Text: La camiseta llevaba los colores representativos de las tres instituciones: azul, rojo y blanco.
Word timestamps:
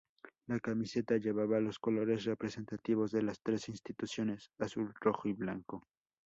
La 0.47 0.59
camiseta 0.59 1.17
llevaba 1.17 1.59
los 1.59 1.77
colores 1.77 2.23
representativos 2.23 3.11
de 3.11 3.21
las 3.21 3.39
tres 3.43 3.69
instituciones: 3.69 4.49
azul, 4.57 4.91
rojo 4.99 5.29
y 5.29 5.33
blanco. 5.33 5.83